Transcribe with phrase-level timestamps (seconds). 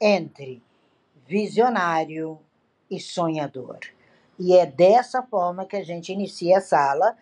[0.00, 0.62] entre
[1.26, 2.38] visionário
[2.90, 3.78] e sonhador.
[4.38, 7.16] E é dessa forma que a gente inicia a sala.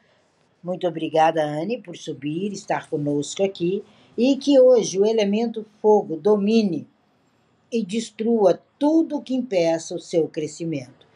[0.63, 3.85] Muito obrigada, Anne, por subir, estar conosco aqui.
[4.17, 6.89] E que hoje o elemento fogo domine
[7.73, 11.07] e destrua tudo que impeça o seu crescimento.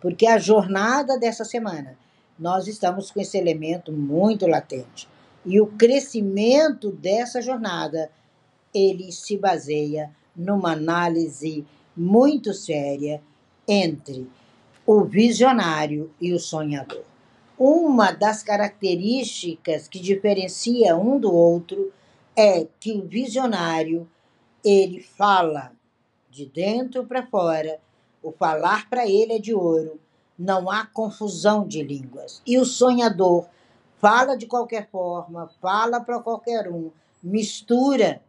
[0.00, 1.98] Porque a jornada dessa semana,
[2.38, 5.08] nós estamos com esse elemento muito latente.
[5.44, 8.10] E o crescimento dessa jornada,
[8.74, 11.66] ele se baseia numa análise
[11.96, 13.22] muito séria
[13.66, 14.28] entre
[14.86, 17.04] o visionário e o sonhador.
[17.58, 21.90] Uma das características que diferencia um do outro
[22.36, 24.06] é que o visionário
[24.62, 25.72] ele fala
[26.30, 27.80] de dentro para fora,
[28.22, 29.98] o falar para ele é de ouro,
[30.38, 32.42] não há confusão de línguas.
[32.46, 33.46] E o sonhador
[33.98, 36.90] fala de qualquer forma, fala para qualquer um,
[37.22, 38.20] mistura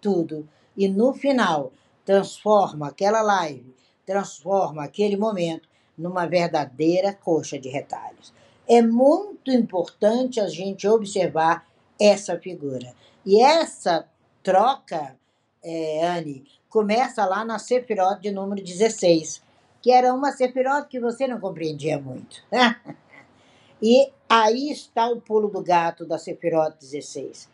[0.00, 1.72] tudo e no final
[2.04, 8.32] transforma aquela live, transforma aquele momento numa verdadeira coxa de retalhos.
[8.68, 11.66] É muito importante a gente observar
[11.98, 12.94] essa figura.
[13.24, 14.06] E essa
[14.42, 15.16] troca,
[15.64, 19.42] é, Anne, começa lá na Sefirot de número 16,
[19.80, 22.42] que era uma Sefirot que você não compreendia muito.
[22.52, 22.76] Né?
[23.80, 27.48] E aí está o pulo do gato da Sefirot 16.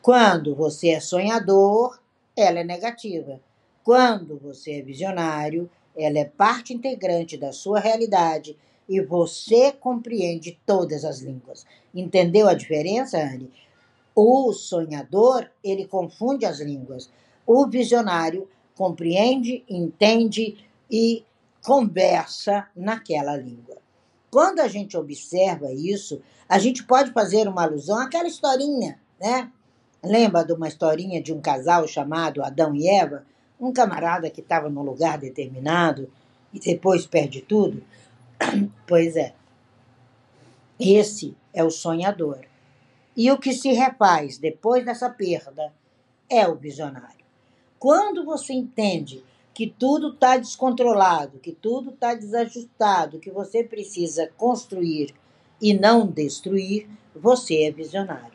[0.00, 1.98] Quando você é sonhador,
[2.36, 3.40] ela é negativa.
[3.82, 8.56] Quando você é visionário, ela é parte integrante da sua realidade
[8.88, 11.64] e você compreende todas as línguas.
[11.94, 13.50] Entendeu a diferença, Anne?
[14.14, 17.10] O sonhador, ele confunde as línguas.
[17.46, 20.56] O visionário compreende, entende
[20.90, 21.24] e
[21.62, 23.78] conversa naquela língua.
[24.30, 29.50] Quando a gente observa isso, a gente pode fazer uma alusão àquela historinha, né?
[30.04, 33.24] Lembra de uma historinha de um casal chamado Adão e Eva?
[33.58, 36.10] Um camarada que estava num lugar determinado
[36.52, 37.82] e depois perde tudo?
[38.86, 39.34] Pois é.
[40.78, 42.40] Esse é o sonhador.
[43.16, 45.72] E o que se refaz depois dessa perda
[46.28, 47.24] é o visionário.
[47.78, 49.24] Quando você entende
[49.54, 55.14] que tudo está descontrolado, que tudo está desajustado, que você precisa construir
[55.62, 58.33] e não destruir, você é visionário.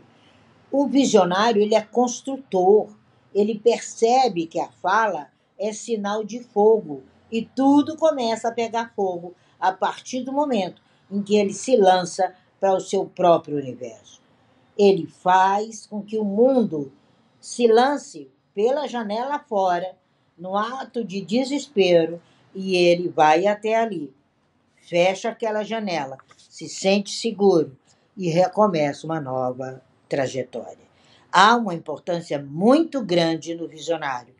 [0.72, 2.90] O visionário ele é construtor,
[3.34, 7.04] ele percebe que a fala é sinal de fogo.
[7.32, 10.82] E tudo começa a pegar fogo a partir do momento
[11.12, 14.22] em que ele se lança para o seu próprio universo.
[14.78, 16.92] Ele faz com que o mundo
[17.40, 19.96] se lance pela janela fora,
[20.38, 22.22] no ato de desespero,
[22.54, 24.14] e ele vai até ali,
[24.76, 27.78] fecha aquela janela, se sente seguro
[28.18, 30.90] e recomeça uma nova trajetória.
[31.32, 34.34] Há uma importância muito grande no visionário.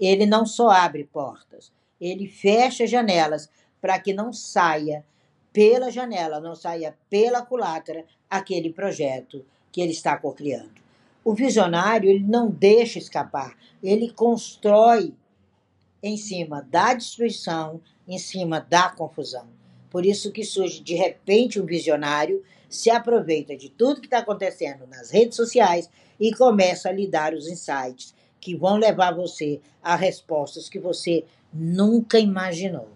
[0.00, 1.70] Ele não só abre portas,
[2.00, 5.04] ele fecha janelas para que não saia
[5.52, 10.80] pela janela, não saia pela culatra aquele projeto que ele está cocriando.
[11.22, 15.14] O visionário ele não deixa escapar, ele constrói
[16.02, 19.59] em cima da destruição, em cima da confusão.
[19.90, 24.86] Por isso que surge de repente um visionário, se aproveita de tudo que está acontecendo
[24.86, 29.96] nas redes sociais e começa a lhe dar os insights que vão levar você a
[29.96, 32.88] respostas que você nunca imaginou.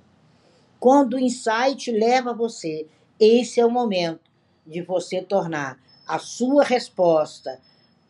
[0.78, 2.86] Quando o insight leva você,
[3.18, 4.30] esse é o momento
[4.66, 7.60] de você tornar a sua resposta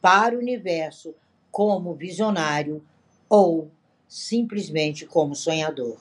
[0.01, 1.15] para o universo
[1.51, 2.85] como visionário
[3.29, 3.71] ou
[4.07, 5.99] simplesmente como sonhador.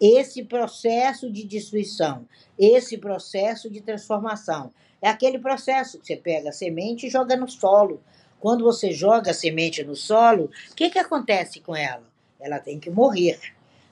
[0.00, 2.26] Esse processo de destruição,
[2.58, 7.48] esse processo de transformação, é aquele processo que você pega a semente e joga no
[7.48, 8.02] solo.
[8.40, 12.04] Quando você joga a semente no solo, o que, que acontece com ela?
[12.40, 13.40] Ela tem que morrer.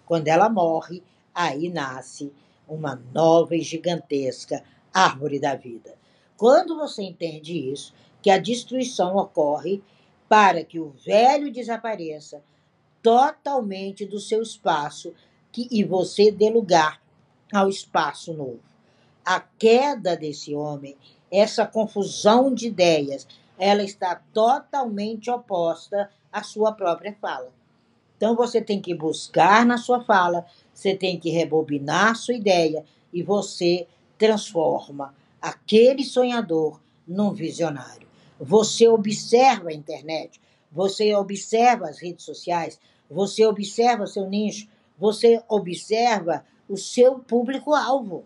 [0.04, 1.02] Quando ela morre,
[1.34, 2.32] aí nasce
[2.69, 5.94] uma nova e gigantesca árvore da vida.
[6.36, 9.82] Quando você entende isso, que a destruição ocorre
[10.28, 12.42] para que o velho desapareça
[13.02, 15.12] totalmente do seu espaço
[15.52, 17.00] que, e você dê lugar
[17.52, 18.60] ao espaço novo.
[19.25, 20.96] A queda desse homem,
[21.31, 23.26] essa confusão de ideias,
[23.58, 27.52] ela está totalmente oposta à sua própria fala.
[28.16, 33.22] Então você tem que buscar na sua fala, você tem que rebobinar sua ideia e
[33.22, 38.06] você transforma aquele sonhador num visionário.
[38.40, 40.40] Você observa a internet,
[40.70, 44.69] você observa as redes sociais, você observa seu nicho,
[45.02, 48.25] você observa o seu público-alvo.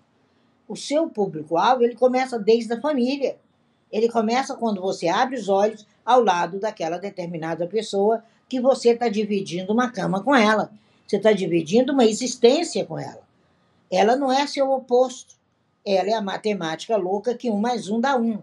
[0.69, 3.38] O seu público-alvo, ele começa desde a família.
[3.90, 9.08] Ele começa quando você abre os olhos ao lado daquela determinada pessoa que você está
[9.08, 10.70] dividindo uma cama com ela.
[11.06, 13.23] Você está dividindo uma existência com ela.
[13.90, 15.34] Ela não é seu oposto.
[15.82, 18.43] Ela é a matemática louca que um mais um dá um.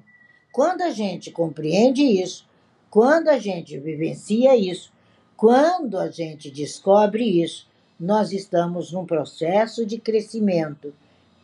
[0.52, 2.48] Quando a gente compreende isso,
[2.90, 4.92] quando a gente vivencia isso,
[5.38, 7.68] quando a gente descobre isso,
[8.00, 10.94] nós estamos num processo de crescimento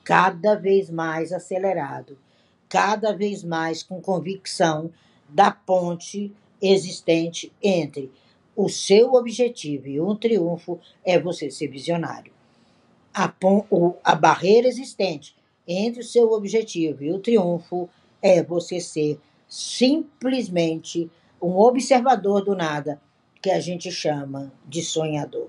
[0.03, 2.17] cada vez mais acelerado,
[2.67, 4.91] cada vez mais com convicção
[5.27, 8.11] da ponte existente entre
[8.55, 12.33] o seu objetivo e um triunfo é você ser visionário.
[13.13, 13.33] A,
[14.03, 15.35] a barreira existente
[15.67, 17.87] entre o seu objetivo e o triunfo
[18.21, 21.09] é você ser simplesmente
[21.41, 23.01] um observador do nada,
[23.41, 25.47] que a gente chama de sonhador.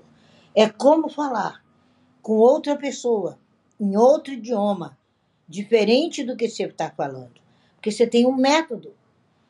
[0.53, 1.63] É como falar
[2.21, 3.39] com outra pessoa,
[3.79, 4.97] em outro idioma,
[5.47, 7.39] diferente do que você está falando.
[7.75, 8.93] Porque você tem um método.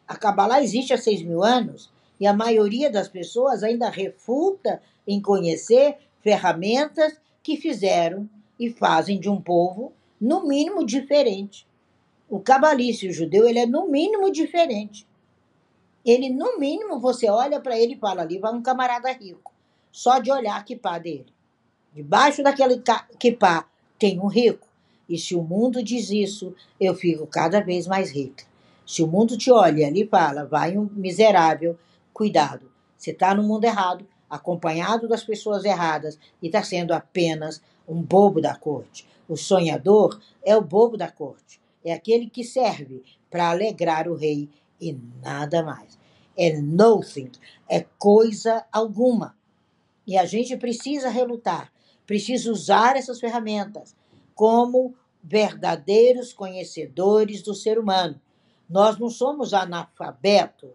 [0.08, 5.20] A Kabbalah existe há seis mil anos e a maioria das pessoas ainda refuta em
[5.20, 11.68] conhecer ferramentas que fizeram e fazem de um povo, no mínimo, diferente.
[12.30, 15.08] O cabalista o judeu, ele é no mínimo diferente.
[16.06, 19.51] Ele, no mínimo, você olha para ele e fala: ali vai um camarada rico.
[19.92, 21.28] Só de olhar a quipá dele.
[21.94, 22.82] Debaixo daquele
[23.20, 23.68] quipá
[24.00, 24.68] tem um rico.
[25.08, 28.46] E se o mundo diz isso, eu fico cada vez mais rica.
[28.86, 31.78] Se o mundo te olha e fala: vai um miserável,
[32.14, 32.72] cuidado.
[32.98, 38.40] Você está no mundo errado, acompanhado das pessoas erradas e está sendo apenas um bobo
[38.40, 39.06] da corte.
[39.28, 41.60] O sonhador é o bobo da corte.
[41.84, 44.50] É aquele que serve para alegrar o rei
[44.80, 45.98] e nada mais.
[46.38, 47.32] É nothing,
[47.68, 49.36] é coisa alguma.
[50.12, 51.72] E a gente precisa relutar,
[52.06, 53.96] precisa usar essas ferramentas
[54.36, 54.94] como
[55.24, 58.20] verdadeiros conhecedores do ser humano.
[58.70, 60.72] Nós não somos analfabetos,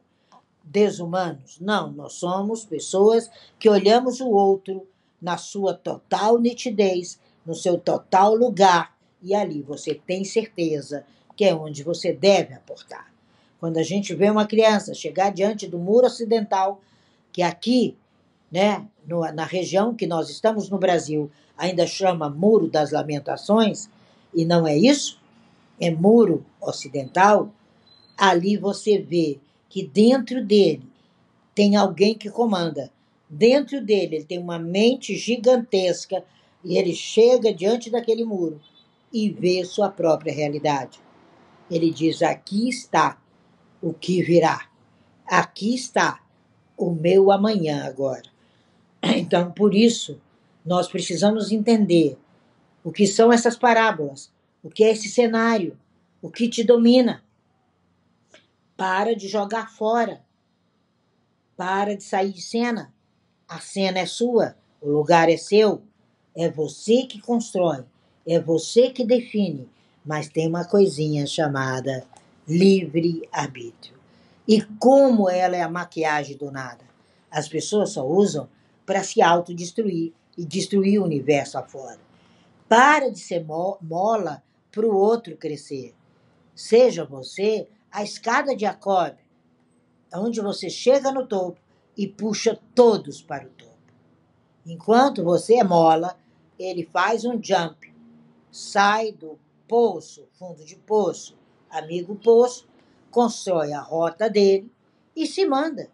[0.65, 1.61] desumanos.
[1.61, 4.89] Não, nós somos pessoas que olhamos o outro
[5.21, 11.05] na sua total nitidez, no seu total lugar, e ali você tem certeza
[11.37, 13.13] que é onde você deve aportar.
[13.61, 16.81] Quando a gente vê uma criança chegar diante do muro ocidental,
[17.31, 17.99] que aqui,
[18.51, 23.89] né, no, na região que nós estamos no Brasil, ainda chama Muro das Lamentações,
[24.35, 25.21] e não é isso,
[25.81, 27.51] é muro ocidental,
[28.17, 29.39] ali você vê
[29.69, 30.87] que dentro dele
[31.55, 32.91] tem alguém que comanda.
[33.29, 36.23] Dentro dele ele tem uma mente gigantesca
[36.65, 38.61] e ele chega diante daquele muro
[39.13, 41.01] e vê sua própria realidade.
[41.71, 43.19] Ele diz: Aqui está
[43.83, 44.69] o que virá.
[45.27, 46.21] Aqui está
[46.77, 48.36] o meu amanhã agora.
[49.17, 50.21] Então, por isso,
[50.65, 52.19] nós precisamos entender
[52.83, 54.31] o que são essas parábolas,
[54.63, 55.79] o que é esse cenário,
[56.21, 57.23] o que te domina.
[58.77, 60.21] Para de jogar fora.
[61.57, 62.93] Para de sair de cena.
[63.49, 65.83] A cena é sua, o lugar é seu.
[66.35, 67.85] É você que constrói,
[68.27, 69.69] é você que define,
[70.05, 72.05] mas tem uma coisinha chamada
[72.47, 73.97] livre-arbítrio.
[74.47, 76.85] E como ela é a maquiagem do nada?
[77.31, 78.49] As pessoas só usam
[78.87, 81.99] para se autodestruir e destruir o universo afora.
[82.69, 85.95] Para de ser mola para o outro crescer.
[86.55, 89.15] Seja você a escada de Jacob,
[90.15, 91.59] onde você chega no topo
[91.97, 93.77] e puxa todos para o topo.
[94.65, 96.17] Enquanto você é mola,
[96.59, 97.93] ele faz um jump,
[98.51, 101.37] sai do poço, fundo de poço,
[101.71, 102.69] amigo poço,
[103.11, 104.71] constrói a rota dele
[105.15, 105.91] e se manda.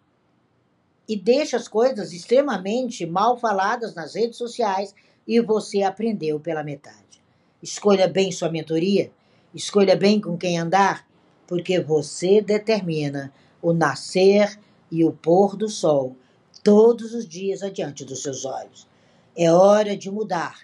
[1.13, 4.95] E deixa as coisas extremamente mal faladas nas redes sociais
[5.29, 7.23] e você aprendeu pela metade.
[7.63, 9.13] Escolha bem sua mentoria,
[9.55, 11.07] escolha bem com quem andar,
[11.47, 14.59] porque você determina o nascer
[14.91, 16.17] e o pôr do sol
[16.65, 18.89] todos os dias adiante dos seus olhos.
[19.37, 20.61] É hora de mudar.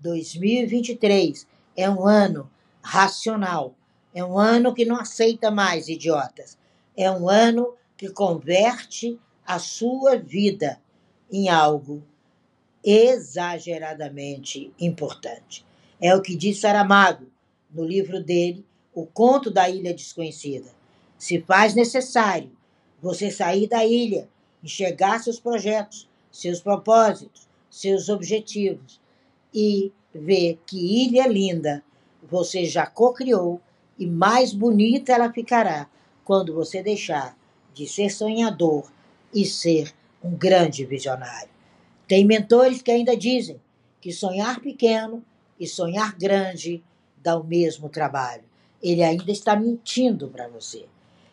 [0.00, 3.74] 2023 é um ano racional,
[4.14, 6.56] é um ano que não aceita mais idiotas.
[6.96, 10.80] É um ano que converte a sua vida
[11.28, 12.04] em algo
[12.84, 15.66] exageradamente importante.
[16.00, 17.26] É o que diz Saramago
[17.68, 18.64] no livro dele,
[18.94, 20.70] O Conto da Ilha Desconhecida.
[21.18, 22.52] Se faz necessário
[23.02, 24.28] você sair da ilha,
[24.62, 29.00] enxergar seus projetos, seus propósitos, seus objetivos
[29.52, 31.82] e ver que ilha linda
[32.22, 33.60] você já co-criou
[33.98, 35.90] e mais bonita ela ficará
[36.24, 37.36] quando você deixar
[37.74, 38.88] de ser sonhador
[39.34, 41.50] e ser um grande visionário.
[42.06, 43.60] Tem mentores que ainda dizem
[44.00, 45.24] que sonhar pequeno
[45.58, 46.82] e sonhar grande
[47.22, 48.44] dá o mesmo trabalho.
[48.82, 50.86] Ele ainda está mentindo para você.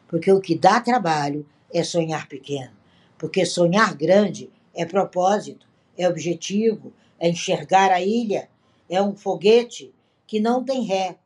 [0.07, 2.71] Porque o que dá trabalho é sonhar pequeno.
[3.17, 5.65] Porque sonhar grande é propósito,
[5.97, 8.49] é objetivo, é enxergar a ilha,
[8.89, 9.93] é um foguete
[10.25, 11.17] que não tem ré,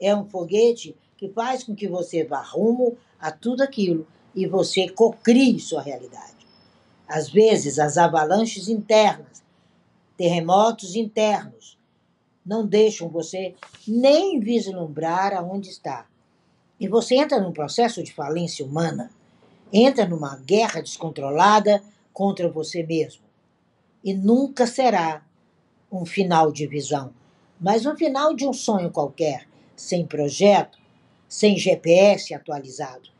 [0.00, 4.88] é um foguete que faz com que você vá rumo a tudo aquilo e você
[4.88, 6.46] cocrie sua realidade.
[7.08, 9.42] Às vezes, as avalanches internas,
[10.16, 11.78] terremotos internos,
[12.44, 13.54] não deixam você
[13.86, 16.06] nem vislumbrar aonde está.
[16.78, 19.10] E você entra num processo de falência humana,
[19.72, 21.82] entra numa guerra descontrolada
[22.12, 23.22] contra você mesmo.
[24.02, 25.22] E nunca será
[25.92, 27.12] um final de visão,
[27.60, 29.46] mas um final de um sonho qualquer,
[29.76, 30.78] sem projeto,
[31.28, 33.10] sem GPS atualizado.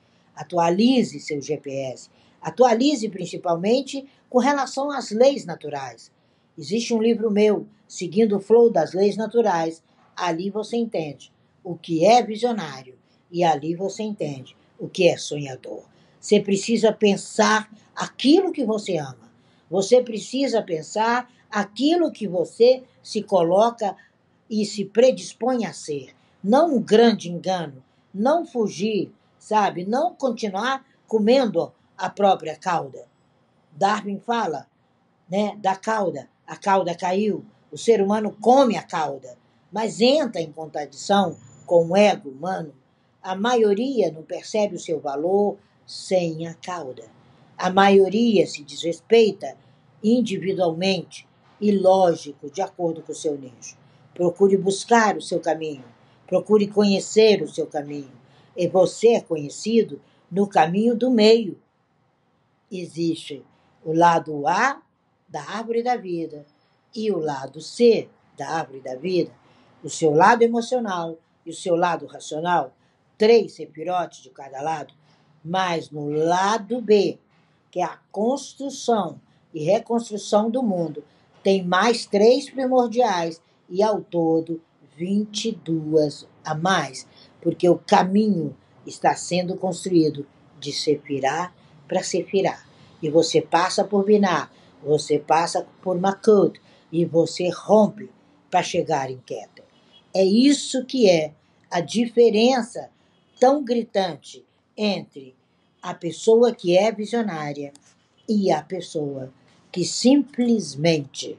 [0.41, 2.09] Atualize seu GPS.
[2.41, 6.11] Atualize principalmente com relação às leis naturais.
[6.57, 9.83] Existe um livro meu, Seguindo o Flow das Leis Naturais.
[10.17, 11.31] Ali você entende
[11.63, 12.95] o que é visionário
[13.31, 15.83] e ali você entende o que é sonhador.
[16.19, 19.31] Você precisa pensar aquilo que você ama.
[19.71, 23.95] Você precisa pensar aquilo que você se coloca
[24.49, 26.15] e se predispõe a ser.
[26.43, 29.85] Não um grande engano, não fugir, sabe?
[29.85, 33.09] Não continuar comendo a própria cauda.
[33.73, 34.69] Darwin fala,
[35.29, 36.29] né, da cauda.
[36.47, 39.37] A cauda caiu, o ser humano come a cauda,
[39.73, 42.75] mas entra em contradição com o ego humano.
[43.23, 45.57] A maioria não percebe o seu valor
[45.87, 47.05] sem a cauda.
[47.57, 49.57] A maioria se desrespeita
[50.03, 51.29] individualmente
[51.61, 53.77] e lógico, de acordo com o seu nicho.
[54.15, 55.85] Procure buscar o seu caminho,
[56.27, 58.20] procure conhecer o seu caminho.
[58.57, 61.59] E você é conhecido no caminho do meio.
[62.71, 63.45] Existe
[63.85, 64.81] o lado A
[65.29, 66.45] da árvore da vida
[66.95, 69.33] e o lado C da árvore da vida,
[69.83, 72.75] o seu lado emocional e o seu lado racional,
[73.17, 74.95] três sepirotes de cada lado,
[75.45, 77.19] mas no lado B,
[77.71, 79.21] que é a construção
[79.55, 81.05] e reconstrução do mundo,
[81.43, 84.61] tem mais três primordiais e ao todo
[84.97, 87.07] 22 a mais,
[87.41, 88.57] porque o caminho
[88.87, 90.27] está sendo construído
[90.59, 91.53] de Sefirá
[91.89, 92.63] para Sefirá.
[93.03, 94.51] E você passa por Biná,
[94.83, 96.61] você passa por Makut
[96.93, 98.11] e você rompe
[98.51, 99.65] para chegar em Keter.
[100.15, 101.33] É isso que é
[101.71, 102.91] a diferença
[103.39, 104.45] tão gritante
[104.77, 105.35] entre
[105.81, 107.73] a pessoa que é visionária
[108.29, 109.33] e a pessoa
[109.73, 111.39] que simplesmente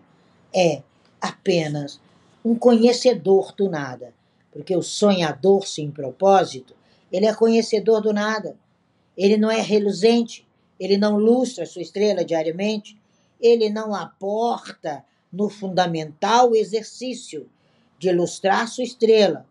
[0.54, 0.82] é
[1.20, 2.00] apenas
[2.44, 4.14] um conhecedor do nada.
[4.52, 6.76] Porque o sonhador sem propósito,
[7.12, 8.58] ele é conhecedor do nada.
[9.18, 10.48] Ele não é reluzente,
[10.80, 13.00] ele não lustra sua estrela diariamente,
[13.40, 17.50] ele não aporta no fundamental exercício
[17.98, 19.46] de ilustrar sua estrela,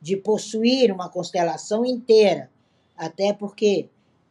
[0.00, 2.50] de possuir uma constelação inteira,
[2.96, 3.88] até porque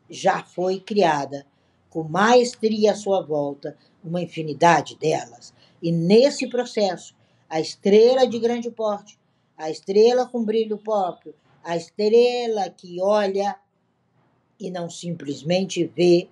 [0.09, 1.45] já foi criada
[1.89, 5.53] com maestria à sua volta uma infinidade delas.
[5.81, 7.15] E nesse processo,
[7.49, 9.17] a estrela de grande porte,
[9.57, 11.33] a estrela com brilho próprio,
[11.63, 13.55] a estrela que olha
[14.59, 16.27] e não simplesmente vê,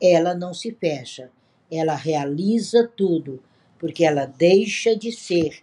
[0.00, 1.30] ela não se fecha,
[1.70, 3.42] ela realiza tudo,
[3.78, 5.62] porque ela deixa de ser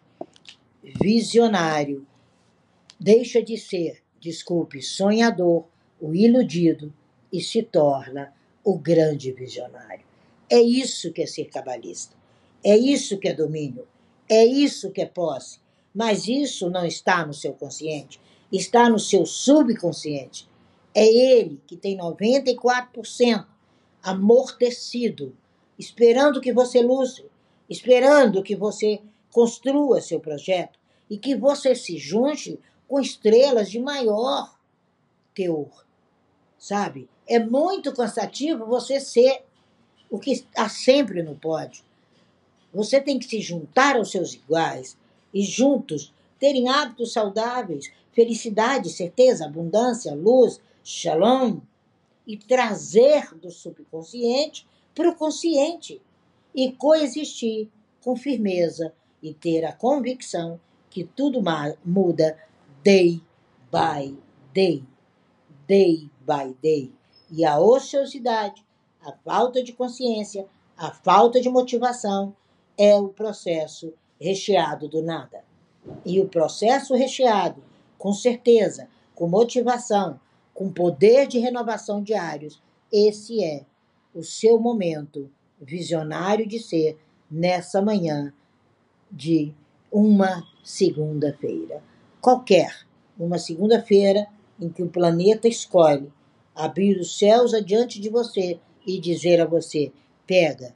[1.01, 2.05] visionário,
[2.99, 5.65] deixa de ser, desculpe, sonhador,
[5.99, 6.93] o iludido
[7.31, 8.33] e se torna
[8.63, 10.05] o grande visionário.
[10.49, 12.15] É isso que é ser cabalista.
[12.63, 13.87] É isso que é domínio.
[14.29, 15.59] É isso que é posse.
[15.95, 18.19] Mas isso não está no seu consciente,
[18.51, 20.45] está no seu subconsciente.
[20.93, 23.45] É ele que tem 94%
[24.03, 25.35] amortecido,
[25.79, 27.25] esperando que você lute,
[27.69, 30.77] esperando que você construa seu projeto
[31.09, 34.53] e que você se junte com estrelas de maior
[35.33, 35.85] teor.
[36.59, 37.09] Sabe?
[37.27, 39.43] É muito cansativo você ser
[40.09, 41.83] o que está sempre no pódio.
[42.73, 44.97] Você tem que se juntar aos seus iguais
[45.35, 51.59] e juntos terem hábitos saudáveis, felicidade, certeza, abundância, luz, shalom,
[52.25, 54.65] e trazer do subconsciente
[54.95, 56.01] para o consciente
[56.55, 57.69] e coexistir
[58.01, 61.41] com firmeza e ter a convicção que tudo
[61.83, 62.37] muda
[62.81, 63.21] day
[63.69, 64.17] by
[64.53, 64.83] day,
[65.67, 66.91] day by day.
[67.29, 68.63] E a ociosidade,
[69.01, 72.35] a falta de consciência, a falta de motivação
[72.77, 75.43] é o processo recheado do nada.
[76.05, 77.61] E o processo recheado,
[77.97, 80.19] com certeza, com motivação,
[80.53, 83.65] com poder de renovação diários, esse é
[84.13, 85.29] o seu momento
[85.59, 86.97] visionário de ser
[87.29, 88.33] nessa manhã
[89.11, 89.53] de
[89.91, 91.83] uma segunda-feira.
[92.21, 92.85] Qualquer,
[93.17, 94.27] uma segunda-feira
[94.59, 96.11] em que o planeta escolhe
[96.55, 99.91] abrir os céus adiante de você e dizer a você:
[100.25, 100.75] pega,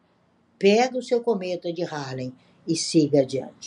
[0.58, 2.34] pega o seu cometa de Harlem
[2.68, 3.54] e siga adiante.